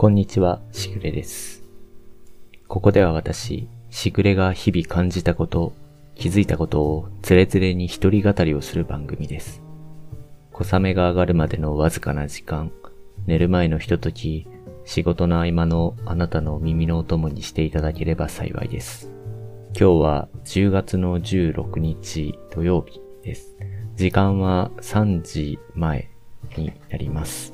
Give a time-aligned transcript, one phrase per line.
[0.00, 1.64] こんにちは、しぐれです。
[2.68, 5.72] ここでは私、しぐれが日々感じたこと、
[6.14, 9.60] 気づいたことをつれつれに一人語りをする番組です。
[10.52, 12.70] 小雨が上がるまでのわずかな時間、
[13.26, 14.46] 寝る前のひととき、
[14.84, 19.10] 仕事の合間のあなたの耳のお供にしていただければ幸いです。
[19.76, 23.56] 今日は10月の16日土曜日です。
[23.96, 26.08] 時間は3時前
[26.56, 27.52] になります。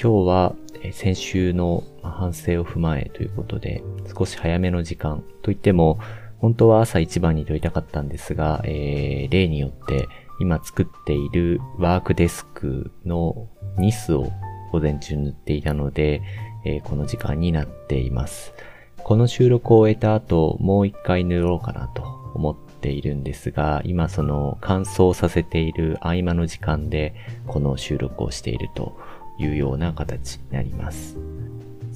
[0.00, 0.54] 今日は
[0.92, 3.82] 先週の反省を踏まえということで、
[4.16, 5.98] 少し早めの時間といっても、
[6.38, 10.08] 本当は朝一番に撮りたかったんですが、えー例によって
[10.40, 14.30] 今作っているワークデスクのニスを
[14.70, 16.22] 午前中塗っていたので、
[16.64, 18.52] えーこの時間になっています。
[18.98, 22.02] この収録を終えた後、もう一回塗ろうかなと
[22.34, 27.14] 思っているんですが、今その乾燥させている合間の時間で、
[27.46, 28.96] この収録をしていると
[29.38, 31.16] いうような形になります。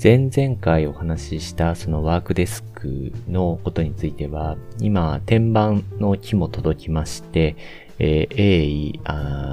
[0.03, 7.57] 前々回お話ししたそのワークデスクのことについては、今、天板の木も届きまして、
[7.99, 9.01] えー鋭意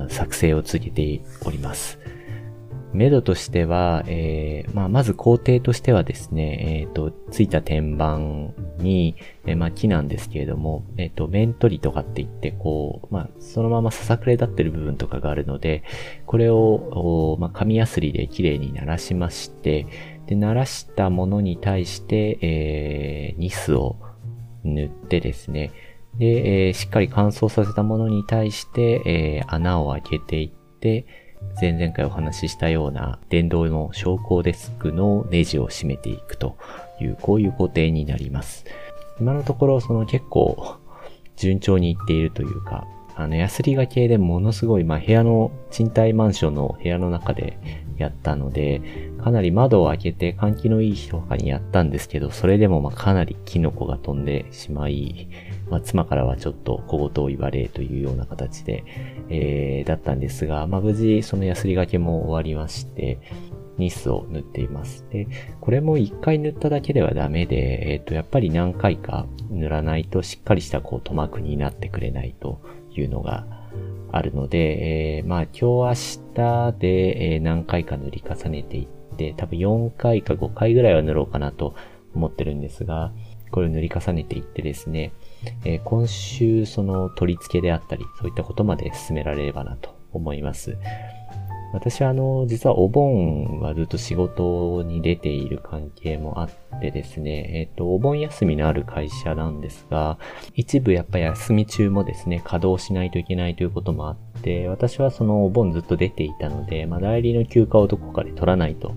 [0.09, 1.99] 作成を続けております。
[2.93, 8.17] 目処としては、えーまあ、まず工程としてはですね、えっ、と、ついた天板
[8.81, 15.83] に、えーまあ、木なんですけれども、えっ、と、面取りとかって言って、こう、まあ、そのままささくれ立ってる部分とかがあるので、
[16.25, 19.85] これを、まあ、紙やすりで綺麗に鳴らしまして、
[20.25, 23.97] で、鳴らしたものに対して、えーニスを
[24.63, 25.71] 塗ってですね、
[26.17, 31.05] で、えしっかり乾燥させたものに対して、えー穴を開けていって、
[31.59, 36.57] 前々回お話ししたような電動の昇降デスクのネジを締めていくと
[37.01, 38.65] いう、こういう工程になります。
[39.19, 40.77] 今のところ、その結構
[41.35, 47.57] 順調にいっているというか、あの、ヤスリが系でものすごい、まあ、部屋の、賃貸マンションの部屋の中で
[47.97, 48.81] やったので、
[49.21, 55.27] かなり窓を開けて換気のいい日とかにやったんですけど、それでもまあかなりキノコが飛んでしまい、
[55.69, 58.83] まあ、妻からはちょっと小言を言われというような形で、
[59.29, 63.19] えー、だったんですが、まあ、無事そのヤスリがけも終わりまして、
[63.79, 65.05] ニスを塗っています。
[65.09, 65.27] で、
[65.61, 73.47] これも一回塗っただけではダメで、えっ、と、やっぱり何回か塗らないとしっかりしたこう、塗膜になってくれないというのが
[74.11, 81.73] あるので、えーまあ今日明日で、え何回か塗り重ねていって、多分4回か5回ぐらいは塗ろうかなと
[82.13, 83.13] 思ってるんですが、
[83.51, 85.13] これを塗り重ねていってですね、
[85.65, 90.77] えー今週その取り付けであったり、そういったことまで進められればなと思います。
[91.71, 100.17] 私はあの、実はお盆はずっと仕事に出ている関係もあってですね、えっ、と、お盆休みのある会社なんですが、
[100.55, 108.95] 一部やっぱ休み中もですね、稼働しないといけないということもあって、私はそのお盆ずっと出ていたので、まあ、代理の休暇をどこかで取らないと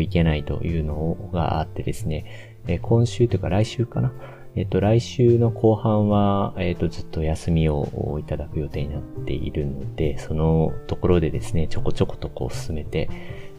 [0.00, 4.12] いけないというのがあってですね、えー今週というか来週かな
[4.56, 13.08] えっと、来週の後半は、えっと、ずっと休みをいただく予定になっているので、そのところでですね、ちょこちょことこう進めて、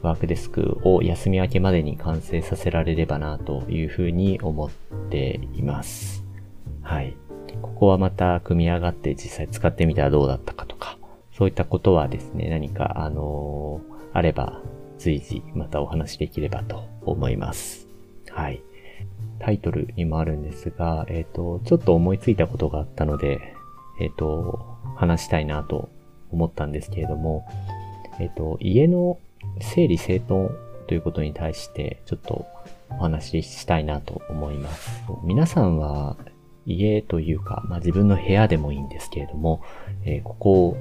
[0.02, 4.70] ワークデスクを休み明けまでに完成させられればな、というふうに思っ
[5.10, 6.26] ています。
[6.82, 7.16] はい。
[7.62, 10.98] ここはまた組み上がって実際使ってみたらどうだったかとか、
[11.34, 14.62] そういったことはですね、何か、あのーあれば、
[14.98, 17.88] 随時またお話できればと思います。
[18.30, 18.62] はい。
[19.50, 23.56] タイトルにもあるんですが、えっ、と、ちょっと思いついたことがあったので、
[24.00, 24.60] えっ、と、
[24.96, 25.90] 話したいなと
[26.32, 27.48] 思ったんですけれども、
[28.20, 29.18] えっ、と、家の
[29.60, 30.52] 整理整頓
[30.86, 32.46] ということに対して、ちょっと
[32.92, 35.02] お話ししたいなと思います。
[35.24, 36.16] 皆さんは、
[36.68, 39.64] 家というか、まあ、自分の部屋でもいいんですけれども、
[40.06, 40.78] えーここを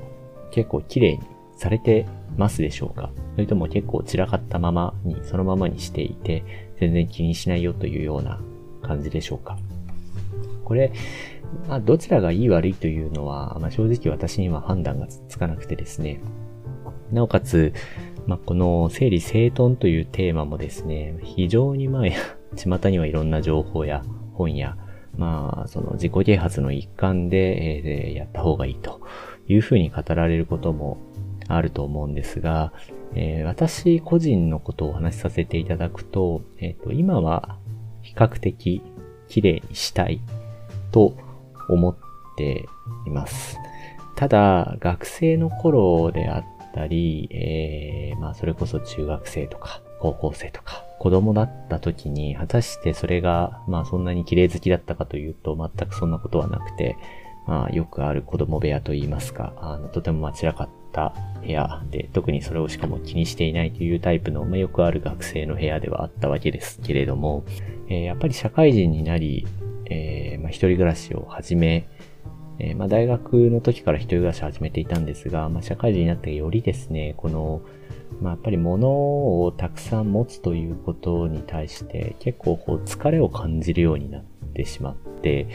[0.51, 1.21] 結構綺麗に
[1.57, 2.07] されて
[2.37, 3.11] ますでしょうか？
[3.35, 6.45] それとも結構散らかったままに、そのままにしていて、
[6.79, 8.39] 全然気にしないよというような
[8.89, 9.59] 感じでしょうか。
[10.65, 10.93] これ、
[11.69, 16.21] まあ、どちらがいい悪いというのは、まあ、正直私には判断がつかなくてですね。
[17.13, 17.73] なおかつ、
[18.27, 22.03] まあ、この整理整頓というテーマもですね、非常にまあ、
[22.57, 24.05] 巷にはいろんな情報や
[24.35, 24.77] 本や、
[25.17, 29.01] まあ、その自己啓発の一環で、えーやった方がいいと
[29.49, 30.99] いうふうに語られることも
[31.47, 32.73] あると思うんですが、
[33.15, 37.59] えー私個人のことをお話しさせていただくと、えっ、と、今は
[38.09, 38.83] 比較的
[39.29, 40.21] 綺麗にしたい
[40.91, 41.15] と
[41.69, 41.97] 思っ
[42.37, 42.67] て
[43.07, 43.59] います。
[44.17, 46.45] ただ、学生の頃であっ
[46.75, 56.97] たり、えーまあ、それこそ中学生とか、高校生とか、子供だった時に、果たしてそれが、まあ、そんなに綺麗好きだったかというと、全くそんなことはなくて、
[57.49, 67.45] まあ、よくある子供部屋といいますか、あの、とても散らかった部屋で、特にそれをしかも気にしていないというタイプの、まあ、よくある学生の部屋ではあったわけですけれども、
[67.89, 69.47] えー、やっぱり社会人になり、
[69.87, 71.89] えー、まあ、一人暮らしを始め、
[72.59, 77.63] えー、まあ、大学の時から一人暮らしを始めていたんですが、まあ、社会人になってよりですね、この、
[78.21, 78.89] まあ、やっぱり物
[79.43, 84.25] をたくさん持つということに対して結構こう疲れを感じるようになっ
[84.55, 85.47] てしまって、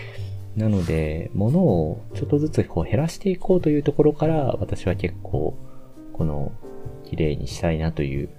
[0.56, 5.58] なので、物をちょっとずつこう減らしていこうというところから、私は結構、
[6.14, 6.52] この、
[7.06, 8.30] 綺麗にしたいなという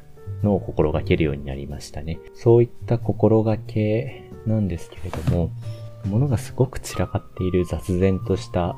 [0.43, 2.19] のを心がけるようになりましたね。
[2.35, 5.51] そういった心がけなんですけれども、
[6.07, 8.77] 物がすごく散らかっている雑然とした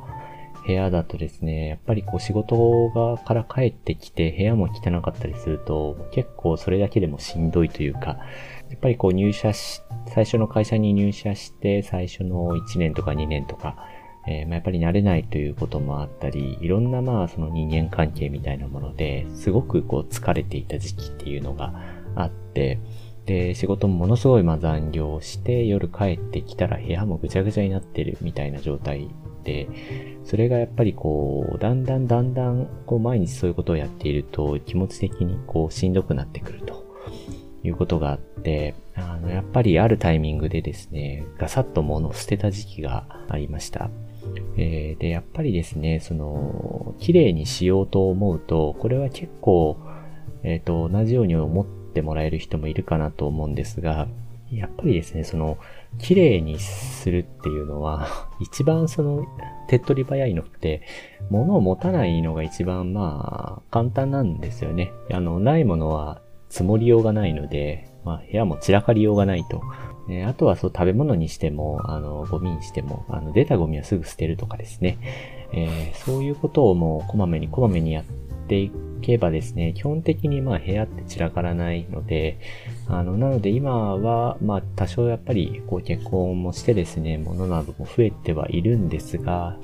[0.66, 8.18] 部屋だとですね、やっぱりこう仕事がから帰ってきて部屋も汚かったりすると、結構それだけでもしんどいというか、
[8.68, 9.80] やっぱりこう入社し、
[10.16, 13.86] 最初の会社に入社して最初の1年とか2年とか、
[14.26, 21.74] えー、まあ、やっぱり慣れないということもあったり、いろんなまあその人間関係みたいなものですごくこう疲れていた時期っていうのが
[22.14, 22.78] あって、
[23.26, 29.10] で、仕事もものすごいま残業して夜帰ってきたら部屋もぐちゃぐちゃになってるみたいな状態
[29.44, 29.68] で、
[30.24, 36.75] それがやっぱりこう、だんだんだんだんこう毎日そういうことをやっていると気持ち的にこうしんどくなってくると。
[37.66, 43.90] いうことがあって、あの、やっぱりあるタイミングでですね、ガサッと物を捨てた時期がありました。
[44.56, 49.78] えー、で、やっぱりですね、その、綺麗にしようと思うと、これは結構、
[50.42, 54.08] えっ、ー、と、同じように思ってもらえる人もいるかなと思うんですが、
[54.50, 55.58] やっぱりですね、その、
[55.98, 58.06] 綺麗にするっていうのは、
[58.40, 59.26] 一番その、
[59.68, 60.82] 手っ取り早いのって、
[61.30, 64.92] 物を持たないのが一番まあ、簡単なんですよね。
[65.12, 69.62] あの、ないものは積もりようがないので、まあ、部屋も散らかりようがないと。
[70.08, 74.98] ね、あとはそう食べ物にしても、あの、ゴミにしても、あの、出たゴミはすぐ捨てるとかですね。
[75.52, 78.04] えー、そういうことをもうこまめにこまめにやっ
[78.48, 78.70] てい
[79.00, 82.38] けばですね、基本的にまあ部屋って散らからないので、
[82.88, 89.58] あの、なので今は、まあ多少やっぱりこう結婚もしてですね、物なども増えてはいるんですが、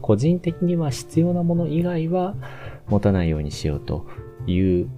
[0.00, 2.34] 個人的には必要なもの以外は
[2.88, 4.06] 持たないようにしようと
[4.46, 4.88] いう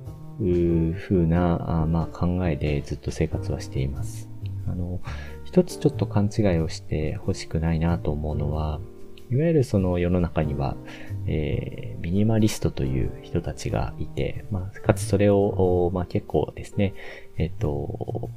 [0.41, 4.29] う風な、あまあ、考えでずっと生活はしています。
[4.69, 5.01] あの、
[5.45, 8.81] 一つちょっと勘違いをして欲しくないなと思うのは、
[9.31, 10.77] いわゆるその世の中には、
[11.27, 16.95] えー、ミニマリストという人たちがいて、まあ、かつそれを、まあ結構ですね、
[17.37, 18.31] えっと、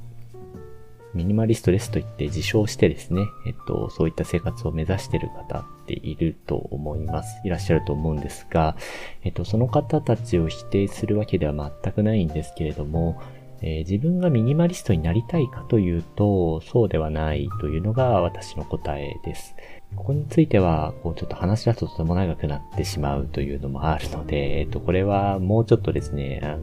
[1.14, 7.40] ミニマリストですと言って自称してですね、えっと、そういった生活を目指している方っていると思います。
[7.44, 8.76] いらっしゃると思うんですが、
[9.22, 13.20] えっと、その方たちを否定するわけでは全くないんですけれども、
[13.62, 19.54] えー、自分がミニマリストになりたいかというと、そうではないというのが私の答えです。
[19.96, 26.60] ここについては、こうちょっと話だととても長くなってしまうというのもあるので、えっと、これはもうちょっとですね、あの、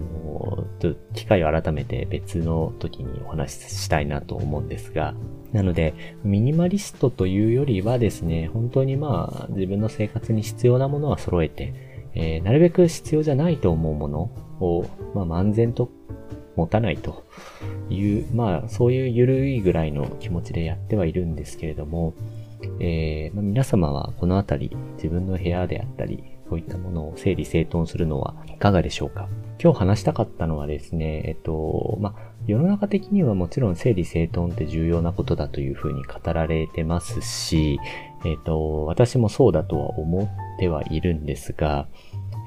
[0.80, 5.16] ちょっと機会を改めて別の時にお話ししたいなと思うんですが、
[5.54, 5.94] なので、
[6.24, 11.74] ミニマリストというよりはですね、本当にまあ、自分の生活に必要なものは揃えて、
[12.14, 14.20] えー、なるべく必要じゃないと思うもの
[14.60, 15.90] を、まあ、漫然と
[16.56, 17.24] 持たないと
[17.90, 22.14] いう、まあ、そういう緩いぐらいの気持ちでやってはいるんですけれども、
[22.80, 29.30] えー、まあ、皆様はこのあたり自分の部屋であったり、そういったものを整理整頓するのはいかがでしょうか？
[29.60, 37.80] 今日話したかったのはですね、えっと、ま、世の中的にはもちろん整理整頓って重要なことだというふうに語られてますし、
[38.24, 41.88] えっと、私もそうだとは思ってはいるんですが、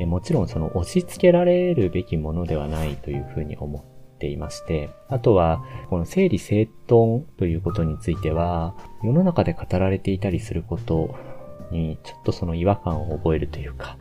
[0.00, 11.14] えもちろんその押し付けられるべきものではないというふうに思っていまして、あとは、この整理整頓ということについては、世の中で語られていたりすること
[11.72, 13.98] に、ちょっとその違和感を覚えるというか、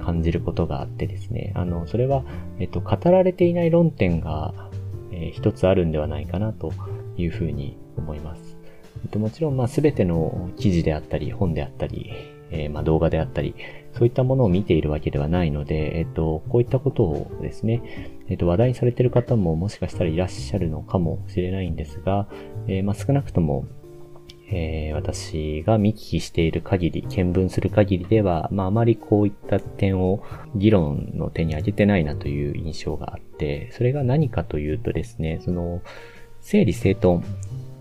[0.00, 1.52] 感じることがあってですね。
[1.54, 2.24] あの、それは、
[2.58, 4.70] えっと、語られていない論点が、
[5.12, 6.72] えー、一つあるんではないかなと
[7.16, 8.58] いうふうに思います。
[9.02, 12.12] えっと、もちろん、まあ、すべての記事であったり、本であったり、
[12.50, 13.54] えー、まあ、動画であったり、
[13.92, 17.82] そういったものを見ているわけではないので、えっと、こういったことをですね、
[18.28, 22.28] えっと、話題にされている方ももしかしたらいらっしゃるのかもしれないんですが、
[22.66, 23.66] えー、まあ、少なくとも、
[24.52, 30.22] えー、私が見聞きしている限り、見聞する限りでは、まあ、あまりこういった点を
[30.54, 35.82] 議論の手に挙げてないなという印象があって、それが何かというとですね、その、
[36.40, 37.22] 整理整頓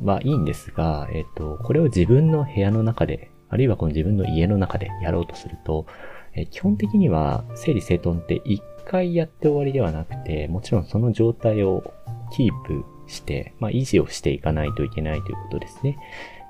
[0.03, 5.88] はいいんですが、えっと、これを自分の部屋の中であるいはこの自分の家の中でやろうとすると、
[6.35, 11.93] え基本的には整理整頓って一回やって終わりではなくて、もちろんその状態を
[12.31, 15.97] キープして、まあ維持をしていかないといけないということですね。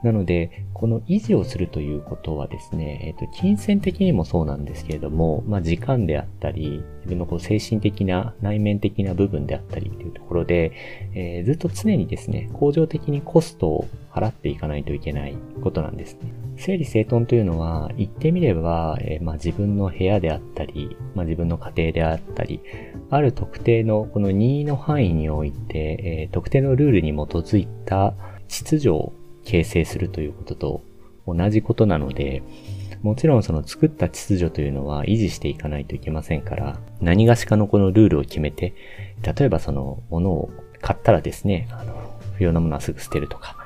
[0.04, 10.72] なので、この維持をするということはですね、えっ、と、金銭的にもそうなんですけれども、まあ、時間であったり、自分のこう精神的な、内面的な部分であったりというところで、
[11.14, 16.32] えー、ずっと常にですね、恒常的にコストを払っていかないといけないことなんですね。
[16.56, 22.62] 整理整頓というのは、言ってみれば、えー、まあ、自分の部屋であったり、まあ、自分の家庭であったり、
[23.10, 28.14] ある特定のこの任意の範囲において、えー、特定のルールに基づいた
[28.48, 29.14] 秩序を
[29.46, 30.84] 形成するということと
[31.28, 32.44] 同じことなので、
[33.02, 38.74] もちろんその作った秩序というのは維持していかないといけませんから、何がしかのこのルールを決めて、
[39.22, 40.50] 例えばそのものを
[40.82, 43.58] 買ったらですね、あの、不要なものはすぐ捨てるとか、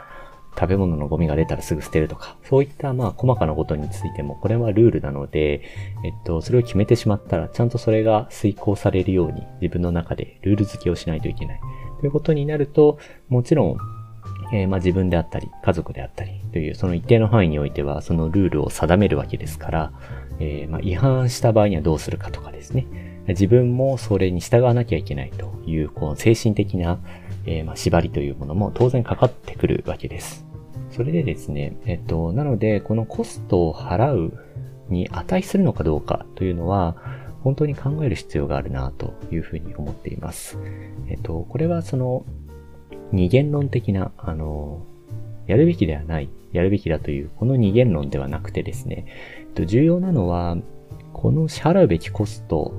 [0.55, 5.63] 食べ物のゴミが出たらすぐ捨てるとか、そういったまあ細かなことについても、これはルールなので、
[6.05, 11.59] えっと、それを決めてしまったら、ちゃんとそれが遂行されるように自分の中でルール付けをしないといけない。
[11.99, 12.99] ということになると、
[13.29, 13.77] もちろん
[14.53, 19.91] えー、まあ、自分であったり、家族であったりという、その一定の範囲においては、そのルールを定めるわけですから、
[20.39, 22.85] えー、まあ、違反した場合にはどうするかとかですね。
[23.27, 26.99] 自分もそれに従わなきゃいけないという、この精神的な、
[27.47, 30.45] えー、まあ、縛りというものも当然かかってくるわけです。
[30.91, 34.37] それでですね、えっと、なので、このコストを払う
[34.89, 36.95] に値するのかどうかというのは、
[37.41, 40.59] 本当に考える必要があるなというふうに思っています。
[41.09, 42.23] えっと、これはその、
[43.11, 44.85] 二元論的な、あの、
[45.47, 49.05] やるべきではない、やるべきだという、この二元論ではなくてですね、
[49.65, 50.57] 重要なのは、
[51.11, 52.73] この支払うべきコスト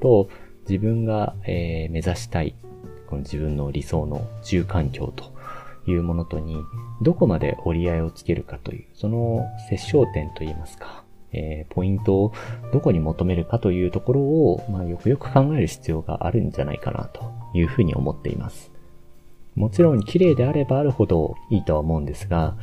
[0.00, 0.28] と
[0.68, 2.54] 自分が、えー、目指したい、
[3.08, 5.32] この自分の理想の住環境と
[5.90, 6.56] いうものとに、
[7.02, 12.32] どこまで折り合いをつけるかという、その接焦点といいますか、えー、ポイントを
[12.72, 18.72] どこに求めるかというところを、まあ、よくよく考える必要があるんじゃないかなというふうに思っています。
[19.56, 22.56] もちろん綺麗であればあるほどいいとは思うんですが、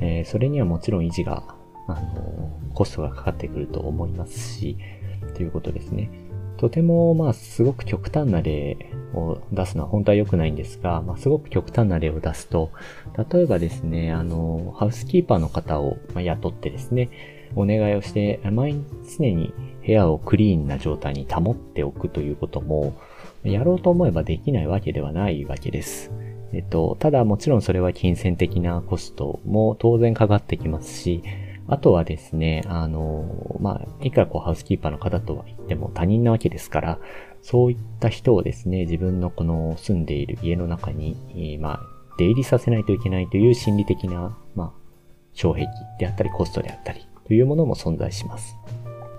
[0.00, 1.54] えー、それにはもちろん維持が、
[1.86, 4.76] あのコストがかかってくると思いますし、
[5.34, 6.10] ということですね。
[6.56, 8.76] とても、まあ、すごく極端な例
[9.14, 12.70] を出すのは本当は良くないんですが、まあ、すごく極端な例を出すと、
[13.32, 17.08] 例えばですね、あの、ハウスキーパーの方を雇ってですね、
[17.56, 18.84] お願いをして、毎日
[19.18, 19.54] 常に
[19.86, 22.92] 部屋をクリーンな状態に保っておくということも、
[23.42, 26.12] やろうと思えばできないわけではないわけです。
[26.52, 31.22] えっと、ただもちろんそれは金銭的なコストも当然かかってきますし、
[31.68, 36.98] あとはですね、あの、まあ、いくらこうハウスキーパーの方とは言っても他人なわけですから、
[37.42, 41.80] そういった人をですね、自分のこの住んでいる家の中に、まあ、
[42.18, 44.72] 出入りさせないといけないという心理的な、まあ、
[45.32, 48.56] 障壁であったりコストであったりというものも存在します。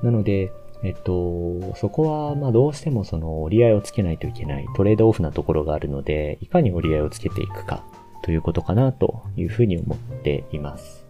[0.03, 0.51] なので、
[0.83, 7.83] えっと、そこは、まどうしてもその折り合いをつけないといけないトレードオフなところがあるので、いかに折り合いをつけていくか
[8.23, 11.05] ということかなというふうに思っています。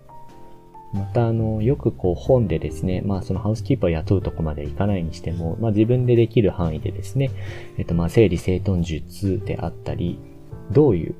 [0.94, 7.32] また、あの、よくこう本でですね、まあそのハウスキーパー雇うとこまでいかないにしても、まあ自分でできる範囲でですね、
[7.78, 10.20] えっとまあ整理整頓術であったり、
[10.72, 11.16] どういう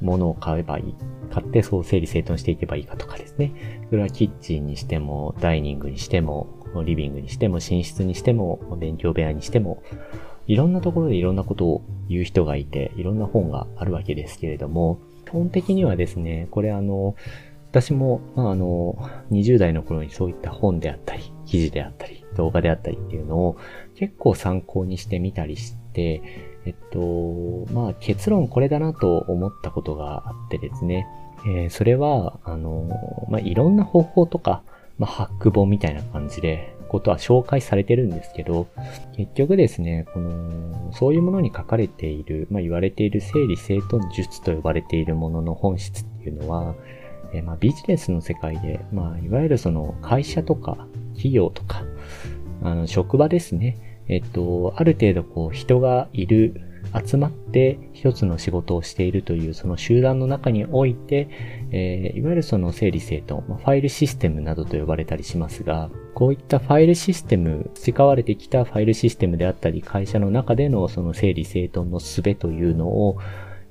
[0.00, 0.94] ものを買えばいい。
[1.30, 3.52] 買ってそう整理整頓していけばいいかとかですね。
[3.90, 9.82] それはキッチンにしても、ダイニングにしても、リビングにしても、寝室にしても、勉強部屋にしても、
[10.46, 17.14] いろんなところでいろんなことを言う人がいて、いろんな本があるわけですけれども、基本的にはですね、これあの、
[17.70, 18.96] 私も、まあ、あの、
[19.30, 23.56] 20代の頃にそういった本であったり、記事であったり、動画であったりっていうのを
[23.94, 26.22] 結構参考にしてみたりして、
[26.64, 31.06] えっと、まあ結論これだなと思ったことがあってですね、
[31.46, 34.62] えー、それは、あの、まあいろんな方法とか、
[34.98, 38.68] まあ、ハック本みたいな感じで、ことは紹介されてるんですけど、
[39.16, 46.74] 結局ですね、この、そういうものに書かれている、まあ、言われている整理整頓術と呼ばれているものの本質っていうのは、
[47.32, 51.82] えまあ、ビジネスの世界で、まあ、いわゆるその会社とか企業とか、
[52.62, 53.78] あの、職場ですね。
[54.08, 56.60] えっと、ある程度こう人がいる
[56.94, 61.28] 集まって一つの仕事をしているというその集団の中において、
[61.70, 73.18] えー、いわゆるその整理整頓、ファイルシステムなどと呼ばれたりしますが、こういったファイルシステム、培われてきたファイルシステムであったり、会社の中でのその整理整頓の術というのを、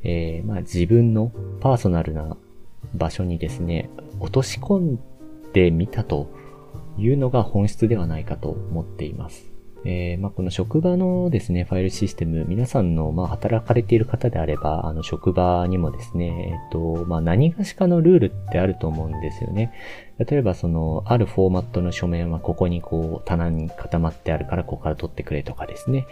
[0.04, 2.36] えー、まあ自分のパーソナルな
[2.96, 5.00] 場所にですね、落とし込ん
[5.54, 6.32] でみたと
[6.98, 9.51] いうのが本質ではないかと思っています。
[9.84, 19.74] えー、まあ、この職場のですね、ファイルシステム、皆さんの、まあ、働かれている方であれば、あの、職場にもですね、えっと、まあ、何がしかのルールってあると思うんですよね。
[20.26, 26.06] 例えばその、あるフォーマットの書面はここにこう、棚に固まってあるからここから取ってくれとかですね。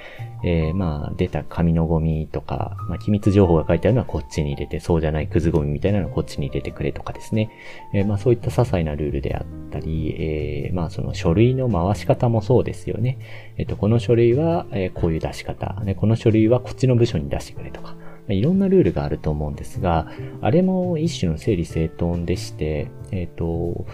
[0.44, 7.51] えー、まあ、出た紙のゴミとか、まあ、機密情報が書いてあるのはこっちに入れて、そうじゃないくずゴミみたいなのはこっちに入れてくれとかですね。
[7.94, 13.20] えー、まあ、そういった些細なルールであったり、えー、まあ、その書類の回し方もそうですよね。
[13.58, 17.96] えっ、と、この書類は、えこういう出し方、ね、この書類はこっちの部署に出してくれとか。
[18.29, 20.07] いろんなルールがあると思うんですが、
[20.41, 23.86] あれも一種の整理整頓でして、えっ、ー、と、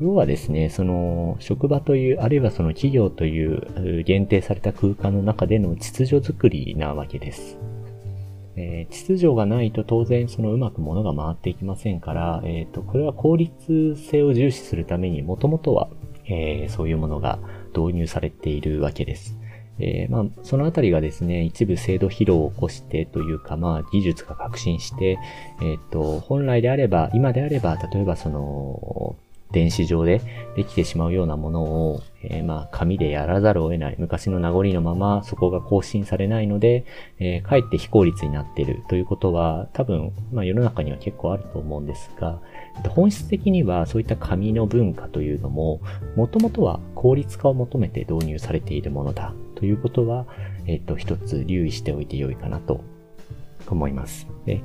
[0.00, 7.58] 要はですね、その職場という、あるいはその企業という限定された空間の中での秩序づくりなわけです。
[8.56, 15.88] えー、秩序がないと当然そのうまく物が回っていきませんから、えっ、ー、と、これは効率性を重視するためにもともとは、
[16.26, 17.38] えー、そういうものが
[17.76, 19.35] 導入されているわけです。
[19.78, 25.18] えー、まあ、そのあたりがですね、一部制度疲労を起こしてというか、まあ、技術が革新して、
[25.62, 29.16] えっ、と、本来であれば、今であれば、例えばその、
[29.52, 30.20] 電子上で
[30.56, 33.96] できてしまうようなものを、えー、まあ、紙でやらざるを得ない。
[33.98, 36.84] 昔の名残のままそこが更新されないので、
[37.18, 42.40] えー、かえって非効率になっているということは、多分、まあ、世の中には結構あると思うんですが、
[42.88, 45.80] 本質的にはそういった紙の文化というのも、
[46.16, 50.26] もともとは効率化を求めて導入されているものだということは、
[50.66, 52.84] えっ、と、一つ留意しておいてよいかなと
[53.72, 54.28] 思います。
[54.44, 54.62] で、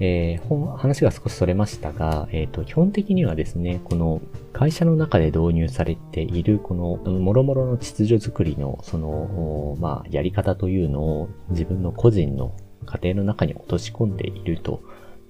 [0.00, 4.20] えー、話が少しそれましたが、えっ、ー、と、基本的にはですね、この
[4.52, 12.52] 会社の中で導入されている、この、諸々の秩序づくりの、その、まあ、やり方というのを自分の個人の
[12.86, 14.82] 家庭の中に落とし込んでいると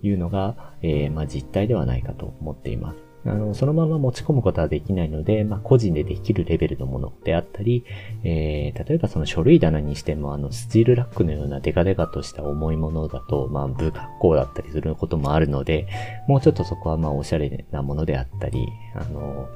[0.02, 3.09] いうのが、えー、まあ、実態ではないかと思っています。
[3.26, 7.84] あの、そのまま持ち込むことはできないので、まあ、個人でできるレベルのものであったり、
[8.24, 15.86] えー、例えばその書類棚にしても、あの、スチールラックのようなデカデカとした重いものだと、まあ、不格好だったりすることもあるので、
[16.28, 19.48] もうちょっとそこはまあ、おしゃれなものであったり、あの、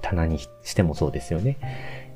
[0.00, 1.58] 棚にしてもそうですよね。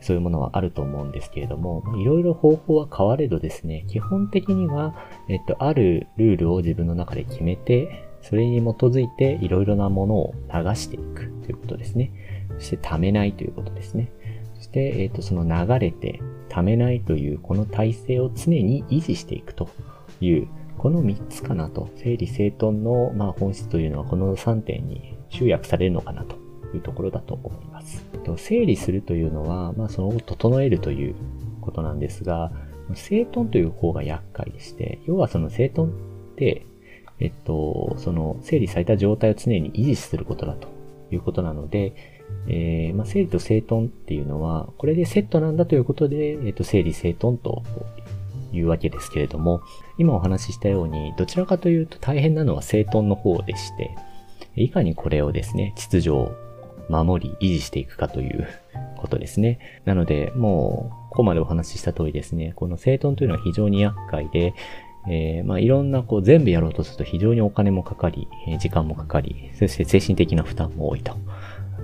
[0.01, 4.95] そういうものはあると思うんですけれども、いろいろ方法は変われどですね、基本的には、
[5.29, 12.13] えっと、あるルールを自分の中で決めて、それに基づいていろいろなものを流していくということですね。
[12.59, 14.11] そして溜めないということですね。
[14.57, 19.69] そして、えっ、ー、と、その流れて溜めないというこの体制を常に維持していくと
[20.21, 26.37] いう、この3つかなと、整理整頓の、まあ、本質というのはこの3点に集約されるのかなと
[26.75, 28.05] いうところだと思います。
[28.39, 31.15] 整理するというのは、まあ、そのを整えるという
[31.61, 32.51] ことなんですが、
[32.95, 35.95] 整頓という方が厄介でして、要はその整頓っ
[36.35, 36.67] て、
[37.21, 40.69] えっと、その整理された状態を常に維持することだと
[41.11, 41.95] いうことなので、
[42.49, 47.63] えー、まあ、整理と整頓っていうのは、これでセットなんだということで、えっと、整理整頓と
[48.53, 49.63] いうわけですけれども、
[49.99, 53.97] 今お話ししたように、どちらかというと大変なのは整頓の方でして、
[54.57, 56.33] いかにこれをですね、秩序を
[56.89, 58.49] 守り、維持していくかという
[58.97, 59.59] ことですね。
[59.85, 64.55] なので、もう、ここまでお話しした通りですね、この整頓というのは非常に厄介で、
[65.09, 71.17] えー、まあ、いろんなこう全部やろうとすると非常にお金もかかり、時間もかかり、そして精神的な負担も多いと。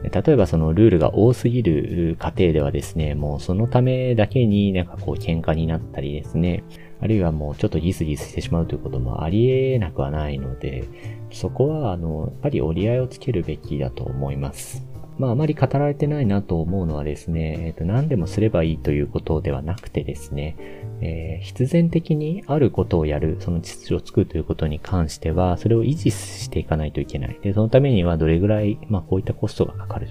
[0.02, 6.64] 例えばそのルールが多すぎる過程ではですね、もうそのためだけになんかこう喧嘩になったりですね、
[7.00, 10.84] あるいはもうちょっとギスギスしてしまうということもあり得なくはないので、
[11.30, 14.84] そこはあの、やっぱり折り合いをつけるべきだと思います。
[15.18, 20.56] まああまり語られてないなと思うのはですね、えっ、ー、と何でもすればいいということではなくてですね、
[21.04, 27.38] えー、必然的にあることをやる、その秩序を作るということに関しては、それを維持していかないといけない。
[27.42, 30.08] で、そのためにはどれぐらい、まあこういったコストがかかる、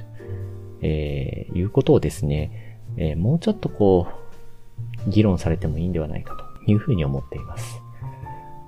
[0.82, 4.08] えー、いうことをですね、えー、もうちょっとこ
[5.08, 7.81] う、議論されてもいいんではないかというふうに思っています。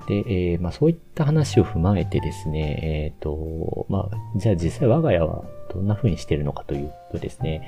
[0.07, 7.67] で、えー、まあそういった話を踏まえてですね、えっ、ー、と、まあ、じゃあ実際我が家はどんな風にしてるのかというとですね、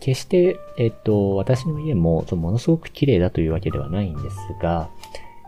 [0.00, 4.90] 決して、えっ、ー、と、私の家もものすごく綺麗だというわけではないんですが、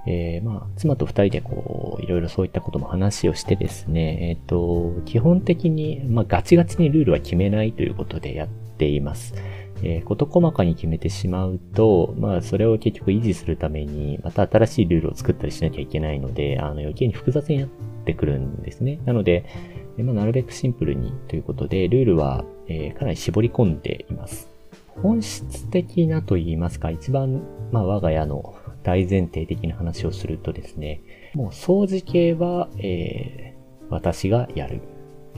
[0.06, 9.34] えー、まあ、妻と二人でこう、いろいろそういったことも話をしてですね、えっ、と、基本的に、まあ、ガチガチにルールは決めないということでやっています。
[9.82, 17.68] えー、事細かに決めてしまうと、まあ、それを結局維持するために、また新しいルールを作ったりしなきゃいけないので、あの、余計に複雑になっ
[18.04, 19.00] てくるんですね。
[19.04, 19.44] なので、
[19.98, 24.48] まあ、なるべくシンプルにということで、ルールは、えー、かなり絞り込んでいます。
[25.02, 31.00] 本質的なと言いますか、一番、まあ、我が家の大前提的な話をするとですね、
[31.34, 34.82] もう掃除系は、えー、私がやる。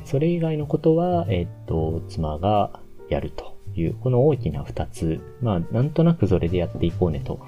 [0.04, 3.56] それ以外のことは、えっ、と、妻がやると。
[3.74, 7.40] いう、この大きな二つ、まあ、なんとなくそれでやっていこうねと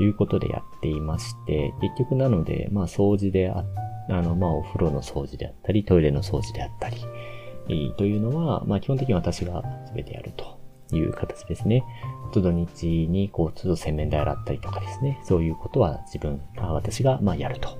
[0.00, 3.64] いうことでやっていまして、結局なので、まあ、掃除であ、
[4.10, 6.96] あの、まあ、お風呂の掃除であったり、トイレの掃除であったり、
[7.96, 9.62] というのは、まあ基本的に私が
[9.94, 10.58] 全てやると
[10.96, 11.84] いう形ですね。
[12.32, 15.20] 土日にこう、都度洗面台洗ったりとかですね。
[15.22, 17.76] そういうことは自分、私がまあやると。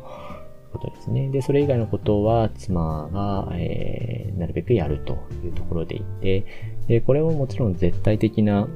[0.71, 1.31] ことですね。
[1.31, 6.45] で、それ以外のことは妻が、えー、なるべくやるというところでいて、
[6.89, 8.67] で、これはもちろん絶対的な、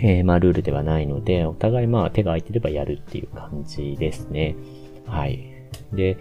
[0.00, 4.54] えー、まあ、ルールではないので、お互いまあ、手が空いてればやるっていう感じですね。
[5.06, 5.50] はい。
[5.92, 6.16] で、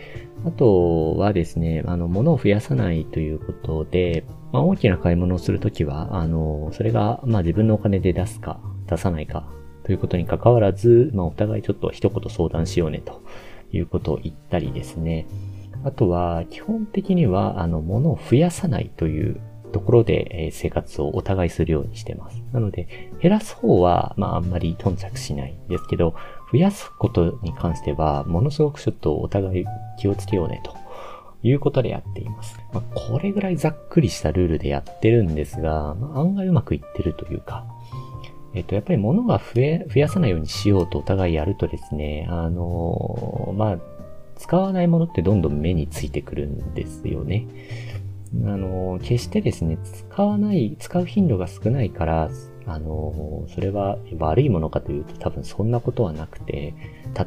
[0.45, 9.47] あとはですね、あの、物を増やさないということで、まあ、大きな買い物をするときは、あの、それが、まあ、自分のお金で出すか、出さないか、
[9.83, 13.21] ということに関わらず、まあ、お互いちょっと一言相談しようね、と
[13.71, 15.27] いうことを言ったりですね。
[15.83, 19.39] あとは、基本的には、あの、物を増やさないという
[19.71, 22.41] ところで生活をお互いするようにしてます。
[22.53, 26.15] なので、減らす方は、まああんまり頓着しないんですけど、
[26.51, 29.65] 増やすことに関しては、ものすごくちょっとお互い
[29.99, 30.75] 気をつけようね、と
[31.43, 32.59] いうことでやっています。
[32.73, 37.65] まあ、これぐらいざっくりしたルールでやってるんですが、まあ、案外うまくいってるというか、
[38.53, 43.77] えっと、やっぱり物が増え、増やさないようにしようとお互いやるとですね、あのまあ、
[44.37, 47.45] 使わないものってどんどん目についてくるんですよね。
[48.45, 52.29] あの、決してですね、使わない、使う頻度が少ないから、
[52.65, 56.75] あの、それは悪いものかというと多分そんなことはなくて、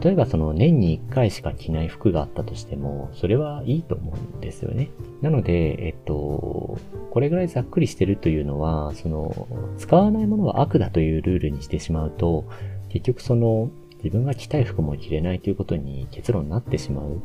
[0.03, 4.91] 例えばその年に1回しか着ない服があったとしても、それはいいと思うんですよね。
[5.21, 6.79] なので、えっと、
[7.11, 12.45] これぐらいざっくりしてるというのは、その、使わないものは悪だというルールにしてしまうと、
[12.91, 13.71] 結局その、
[14.05, 17.23] 自分が着たい服も着れないということに結論になってしまう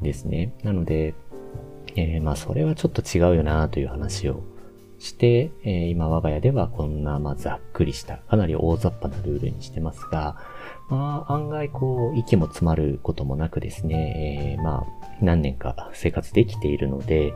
[0.00, 0.54] んですね。
[0.62, 1.14] なので、
[1.96, 4.42] えー、まあそれはちょっと違うよなという話を
[4.98, 10.36] して、えー、今我が家ではこんな、まあざっくりした、かなり大雑把なルールにしてますが、
[10.90, 17.32] まあ案外こう、息も詰まることもなくですね、えー、まあ何年か生活できているので、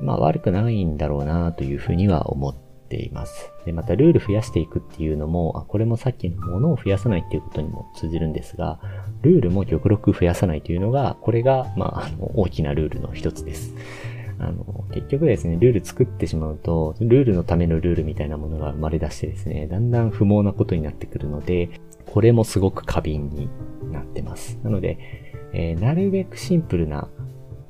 [0.00, 2.54] まあ悪くないんだろうなというふうには思っ
[2.94, 3.52] ています。
[3.66, 8.78] で、またルール増やしていくっていうのも、あこれもさっきのものを増やさないっていうことにも通じるんですが、
[9.22, 13.74] ルールも極力増やさないというのが、これが、まあ、あの、大きなルールの一つです。
[14.38, 23.48] あの、結局ですね、ルール作ってしまうと、ルールのためのルールみたいなものが生まれ出してですね、だんだん不毛なことになってくるので、これもすごく過敏に
[23.92, 24.58] なってます。
[24.62, 24.98] なので、
[25.52, 27.08] えー、なるべくシンプルな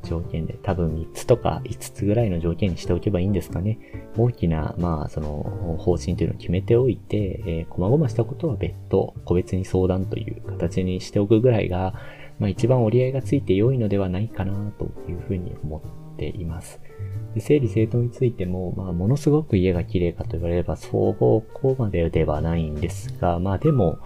[0.05, 3.79] 条件で、多分3つとか5つぐらいの条件にしておけばいいんですかね。
[4.17, 11.95] 大きな、まあ、その、方針というのを決めておいて、えー、細々したことは別途、個別に相談という形にしておくぐらいが、
[12.39, 15.83] まあ一番折り合いがついて良いのではないかなというふうに思
[16.15, 16.81] っています。
[17.35, 23.99] で整理整頓についても、まあものすごく家が綺麗かと言われれば、そうこまでではないんですが、まあでも、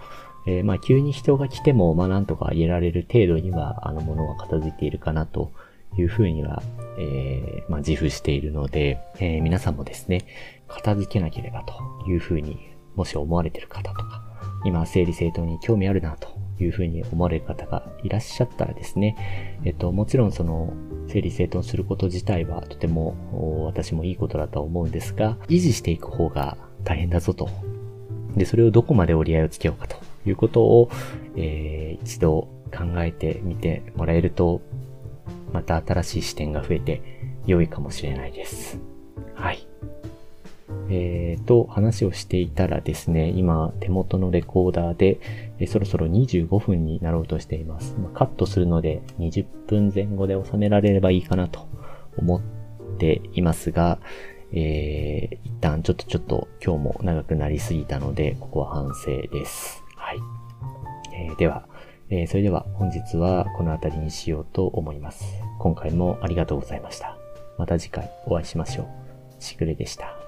[0.47, 5.51] えー、まあ急に人が来ても、まあなんとか言えられる程度には、あのものは片付いているかなと
[5.97, 6.61] いうふうには、
[6.97, 10.25] えー、まあ、自負しているので、えー、皆さんもですね、
[10.67, 11.73] 片付けなければと
[12.09, 14.23] いうふうに、もし思われている方とか、
[14.65, 20.73] 今、整理整頓に興味あるなというふうに思われる方がいらっしゃったらですね、えっと、もちろんその、
[21.07, 27.49] 整理整頓すること自体はとても私もいいことだと思うんですが、維持していく方が大変だぞと。
[28.35, 29.97] で、それをどこまで折り合いをつけようかと
[30.27, 30.91] いうことを、
[31.35, 34.61] えー、一度考えてみてもらえると
[35.53, 37.01] また新しい視点が増えて
[37.45, 38.79] 良いかもしれないです。
[39.35, 39.67] はい。
[40.91, 45.19] えーと、話をしていたらですね、今手元のレコーダーで、
[45.59, 47.95] えそろそろ25分になろうとしています。
[47.97, 51.67] まカットするので20分前後で収められればいいかなと
[52.17, 52.41] 思っ
[52.97, 53.99] ていますが、
[54.51, 59.83] えー、一旦ちょっとちょっと今日も長くなりすぎたので、ここは反省です。
[59.95, 60.17] はい。
[61.13, 61.67] えー、では、
[62.09, 65.23] えー、それでは本日はこの辺りにしようと思います。
[65.59, 67.17] 今回もありがとうございました。
[67.57, 68.87] また次回お会いしましょう。
[69.43, 70.18] しぐれでした。